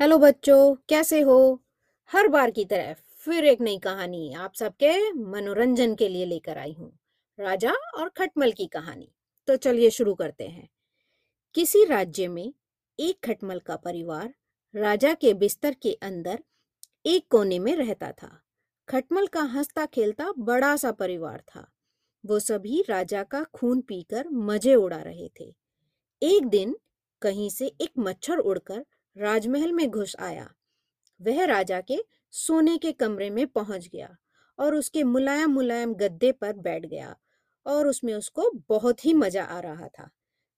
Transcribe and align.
Hello 0.00 0.16
बच्चों, 0.18 0.74
कैसे 0.88 1.20
हो? 1.20 1.60
हर 2.10 2.26
बार 2.28 2.50
की 2.50 2.64
तरह 2.64 2.94
फिर 3.20 3.44
एक 3.44 3.60
नई 3.60 3.78
कहानी 3.78 4.32
आप 4.34 4.54
सबके 4.54 5.12
मनोरंजन 5.12 5.94
के 5.94 6.08
लिए 6.08 6.24
लेकर 6.24 6.58
आई 6.58 6.72
हूँ, 6.72 6.90
राजा 7.38 7.72
और 7.94 8.08
खटमल 8.08 8.50
की 8.52 8.66
कहानी। 8.66 9.08
तो 9.48 9.56
चलिए 9.56 9.90
शुरू 9.90 10.14
करते 10.14 10.46
हैं। 10.46 10.68
किसी 11.54 11.84
राज्य 11.84 12.26
में 12.28 12.52
एक 12.98 13.18
खटमल 13.24 13.58
का 13.58 13.76
परिवार 13.76 14.34
राजा 14.74 15.12
के 15.14 15.32
बिस्तर 15.34 15.76
के 15.82 15.92
अंदर 16.02 16.42
एक 17.06 17.26
कोने 17.30 17.58
में 17.58 17.74
रहता 17.76 18.10
था। 18.12 18.30
खटमल 18.88 19.26
का 19.26 19.42
हंसता 19.44 19.86
खेलता 19.86 20.30
बड़ा 20.40 20.74
सा 20.76 20.92
परिवार 20.92 21.42
था। 21.48 21.66
वो 22.24 22.38
सभी 22.38 22.84
राजा 22.88 23.22
का 23.22 23.42
खून 23.54 23.80
पीकर 23.80 24.28
मज़े 24.28 24.74
उड़ा 24.74 24.98
रहे 24.98 25.28
थे। 25.40 25.52
एक 26.22 26.46
दिन 26.48 26.76
कहीं 27.22 27.48
से 27.50 27.72
एक 27.80 27.92
मच्छर 27.98 28.38
उड़कर 28.38 28.84
राजमहल 29.16 29.72
में 29.72 29.88
घुस 29.90 30.14
आया। 30.20 30.48
वह 31.20 31.44
राजा 31.44 31.80
के 31.80 31.98
सोने 32.32 32.76
के 32.78 32.92
कमरे 32.94 33.28
में 33.30 33.46
पहुँच 33.48 33.88
गया 33.88 34.16
और 34.58 34.74
उसके 34.74 35.02
मुलायम 35.04 35.50
मुलायम 35.50 35.94
गद्दे 35.94 36.32
पर 36.32 36.52
बैठ 36.58 36.86
गया 36.86 37.14
और 37.66 37.86
उसमें 37.86 38.12
उसको 38.14 38.50
बहुत 38.68 39.04
ही 39.04 39.14
मज़ा 39.14 39.44
आ 39.44 39.60
रहा 39.60 39.88
था। 39.88 40.10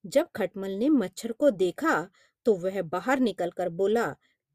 जब 0.05 0.29
खटमल 0.37 0.71
ने 0.71 0.89
मच्छर 0.89 1.33
को 1.33 1.51
देखा 1.53 2.09
तो 2.47 2.55
वह 2.57 2.81
बाहर 2.85 3.21
निकलकर 3.21 3.69
बोला, 3.71 4.07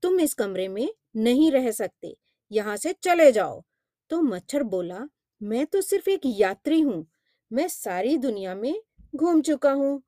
तुम 0.03 0.19
इस 0.19 0.33
कमरे 0.33 0.67
में 0.67 0.89
नहीं 1.17 1.51
रह 1.51 1.71
सकते, 1.71 2.15
यहाँ 2.51 2.77
से 2.77 2.93
चले 2.95 3.31
जाओ। 3.31 3.63
तो 4.11 4.21
मच्छर 4.21 4.63
बोला, 4.65 5.07
मैं 5.41 5.65
तो 5.65 5.81
सिर्फ़ 5.81 6.09
एक 6.09 6.21
यात्री 6.25 6.79
हूँ, 6.81 7.05
मैं 7.51 7.67
सारी 7.67 8.17
दुनिया 8.17 8.55
में 8.55 8.73
घूम 9.15 9.41
चुका 9.41 9.71
हूँ 9.71 10.01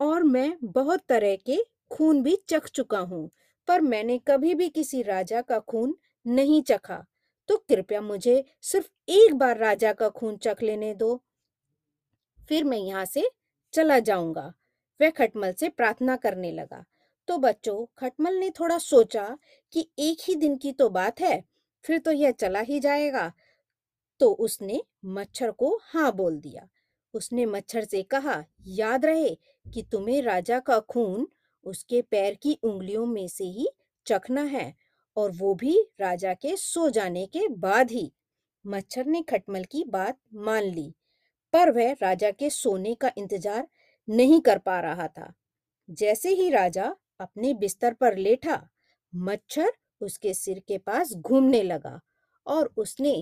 और 0.00 0.22
मैं 0.24 0.56
बहुत 0.64 1.00
तरह 1.08 1.36
के 1.46 1.58
खून 1.94 2.22
भी 2.22 2.36
चख 2.48 2.68
चुका 2.68 2.98
हूँ, 2.98 3.30
पर 3.68 3.80
मैंने 3.80 4.18
कभी 4.18 4.54
भी 4.54 4.68
किसी 4.68 5.02
राजा 5.02 5.40
का 5.40 5.58
खून 5.58 5.96
नहीं 6.26 6.62
चखा। 6.62 7.04
तो 7.48 7.56
कृपया 7.56 8.00
मुझे 8.00 8.44
सिर्फ़ 8.62 8.88
एक 9.08 9.34
बार 9.34 9.58
राजा 9.58 9.92
का 9.92 10.08
खून 10.08 10.36
चख 10.36 10.62
लेने 10.62 10.94
दो। 10.94 11.22
फिर 12.48 12.64
मैं 12.64 12.78
यहाँ 12.78 13.04
से 13.04 13.30
चला 13.72 13.98
जाऊँगा। 13.98 14.52
वह 15.00 15.10
खटमल 15.10 15.52
से 15.52 15.68
प्रार्थना 15.68 16.16
करने 16.16 16.52
लगा। 16.52 16.84
तो 17.28 17.38
बच्चों, 17.38 17.86
खटमल 17.98 18.34
ने 18.34 18.50
थोड़ा 18.50 18.78
सोचा 18.78 19.38
कि 19.72 19.88
एक 19.98 20.18
ही 20.28 20.34
दिन 20.34 20.56
की 20.56 20.72
तो 20.72 20.88
बात 20.88 21.20
है, 21.20 21.44
फिर 21.84 21.98
तो 21.98 22.12
यह 22.12 22.30
चला 22.30 22.60
ही 22.60 22.80
जाएगा। 22.80 23.32
तो 24.20 24.30
उसने 24.30 24.82
मच्छर 25.04 25.50
को 25.50 25.80
हाँ 25.82 26.12
बोल 26.12 26.38
दिया। 26.40 26.68
उसने 27.14 27.46
मच्छर 27.46 27.84
से 27.84 28.02
कहा, 28.02 28.44
याद 28.66 29.04
रहे 29.04 29.34
कि 29.74 29.82
तुम्हें 29.92 30.22
राजा 30.22 30.60
का 30.60 30.80
खून 30.80 31.28
उसके 31.66 32.00
पैर 32.02 32.34
की 32.34 32.58
उंगलियों 32.62 33.06
में 33.06 33.26
से 33.28 33.44
ही 33.46 33.68
चखना 34.06 34.42
है 34.42 34.72
और 35.16 35.30
वो 35.30 35.54
भी 35.54 35.78
राजा 36.00 36.34
के 36.34 36.56
सो 36.56 36.88
जाने 36.90 37.26
के 37.26 37.46
बाद 37.48 37.90
ही। 37.90 38.10
मच्छर 38.64 39.06
ने 39.06 39.22
खटमल 39.22 39.64
की 39.64 39.84
बात 39.84 40.18
मान 40.34 40.64
ली, 40.64 40.92
पर 41.52 41.70
वह 41.70 41.92
राजा 41.92 42.30
के 42.30 42.50
सोने 42.50 42.94
का 42.94 43.10
इंतज़ार 43.18 43.66
नहीं 44.08 44.40
कर 44.40 44.58
पा 44.58 44.78
रहा 44.80 45.06
था। 45.08 45.32
जैसे 45.88 46.28
ही 46.30 46.48
राजा 46.50 46.94
अपने 47.20 47.52
बिस्तर 47.54 47.94
पर 47.94 48.16
लेटा, 48.16 48.60
मच्छर 49.12 49.72
उसके 50.00 50.34
सिर 50.34 50.58
के 50.68 50.78
पास 50.78 51.12
घूमने 51.12 51.62
लगा 51.62 52.00
और 52.46 52.72
उसने 52.76 53.14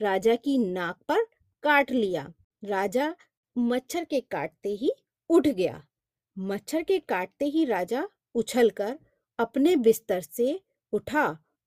राजा 0.00 0.34
की 0.34 0.56
नाक 0.58 0.98
पर 1.08 1.24
काट 1.64 1.90
लिया। 1.90 2.32
राजा 2.62 3.14
मच्छर 3.56 4.04
के 4.04 4.20
काटते 4.20 4.68
ही 4.72 4.92
उठ 5.30 5.48
गया। 5.48 5.82
मच्छर 6.36 6.82
के 6.82 6.98
काटते 6.98 7.44
ही 7.44 7.64
राजा 7.64 8.06
उछलकर 8.34 8.98
अपने 9.38 9.74
बिस्तर 9.76 10.20
से 10.20 10.60
उठा 10.92 11.26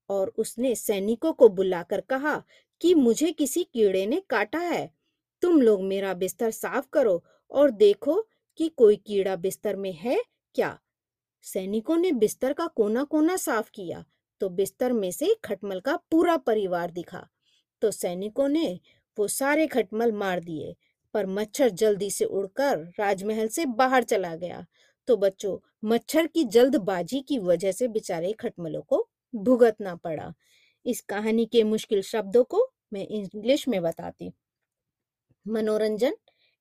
और 0.09 0.33
उसने 0.37 0.73
सैनिकों 0.75 1.33
को 1.33 1.49
बुलाकर 1.49 2.01
कहा 2.01 2.35
कि 2.81 2.93
मुझे 2.95 3.31
किसी 3.31 3.63
कीड़े 3.63 4.05
ने 4.05 4.21
काटा 4.29 4.59
है। 4.59 4.89
तुम 5.41 5.61
लोग 5.61 5.83
मेरा 5.83 6.13
बिस्तर 6.13 6.51
साफ़ 6.51 6.87
करो 6.93 7.23
और 7.51 7.71
देखो 7.71 8.15
कि 8.59 8.69
कोई 8.69 8.95
कीड़ा 8.97 9.35
बिस्तर 9.35 9.75
में 9.75 9.91
है 9.93 10.17
क्या। 10.55 10.77
सैनिकों 11.45 11.97
ने 11.97 12.11
बिस्तर 12.11 12.53
का 12.53 12.67
कोना 12.67 13.03
कोना 13.03 13.35
साफ़ 13.37 13.69
किया 13.73 14.03
तो 14.41 14.49
बिस्तर 14.49 14.93
में 14.93 15.11
से 15.11 15.33
खटमल 15.43 15.79
का 15.79 15.95
पूरा 16.11 16.37
परिवार 16.37 16.91
दिखा। 16.91 17.27
तो 17.81 17.91
सैनिकों 17.91 18.47
ने 18.47 18.79
वो 19.17 19.27
सारे 19.27 19.67
खटमल 19.67 20.11
मार 20.11 20.39
दिए 20.39 20.75
पर 21.13 21.25
मच्छर 21.25 21.69
जल्दी 21.69 22.09
से 22.11 22.25
उड़कर 22.25 22.77
राजमहल 22.99 23.47
से 23.47 23.65
बाहर 23.65 24.03
चला 24.03 24.35
गया। 24.35 24.65
तो 25.07 25.17
बच्चों, 25.17 25.57
मच्छर 25.85 26.27
की 26.27 26.43
जल्दबाजी 26.43 27.21
की 27.21 27.39
वजह 27.39 27.71
से 27.71 27.87
बेचारे 27.87 28.31
खटमलों 28.33 28.81
को 28.81 29.07
भुगतना 29.33 29.95
पड़ा। 29.95 30.33
इस 30.85 31.01
कहानी 31.01 31.45
के 31.45 31.63
मुश्किल 31.63 32.01
शब्दों 32.01 32.43
को 32.43 32.67
मैं 32.93 33.07
इंग्लिश 33.07 33.67
में 33.67 33.81
बताती 33.81 34.31
मनोरंजन 35.45 36.15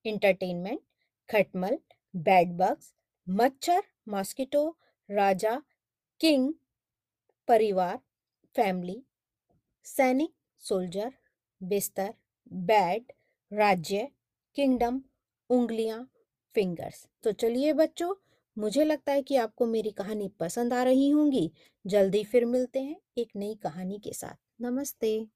इंटरटेनमेंट 0.04 0.80
खटमल, 1.28 1.78
बैड 2.16 2.52
बग्स, 2.52 2.94
मच्छर, 3.26 3.82
मॉस्किटो, 4.08 4.68
राजा, 5.08 5.60
किंग, 6.20 6.52
परिवार, 7.48 7.98
फैमिली, 8.56 9.02
सैनिक, 9.84 10.32
सोल्जर, 10.62 11.12
बिस्तर 11.60 12.14
बैड 12.52 13.12
राज्य 13.52 14.08
किंगडम, 14.56 15.00
उंगलियाँ, 15.50 16.10
फिंगर्स। 16.54 17.08
तो 17.22 17.32
चलिए 17.32 17.72
बच्चों, 17.72 18.14
मुझे 18.58 18.84
लगता 18.84 19.12
है 19.12 19.22
कि 19.22 19.36
आपको 19.36 19.66
मेरी 19.66 19.90
कहानी 19.90 20.28
पसंद 20.40 20.72
आ 20.72 20.82
रही 20.82 21.10
होंगी। 21.10 21.52
जल्दी 21.86 22.24
फिर 22.24 22.44
मिलते 22.44 22.80
हैं 22.80 22.96
एक 23.18 23.28
नई 23.36 23.54
कहानी 23.54 23.98
के 23.98 24.12
साथ। 24.12 24.36
नमस्ते। 24.60 25.26